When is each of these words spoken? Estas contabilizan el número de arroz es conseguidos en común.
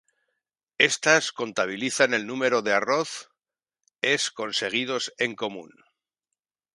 Estas 0.79 1.31
contabilizan 1.31 2.15
el 2.15 2.25
número 2.25 2.63
de 2.63 2.73
arroz 2.73 3.29
es 4.01 4.31
conseguidos 4.31 5.13
en 5.19 5.35
común. 5.35 5.69